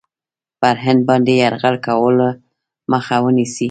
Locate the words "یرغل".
1.43-1.75